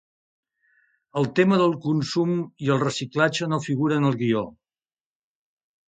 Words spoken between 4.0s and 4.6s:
en el guió.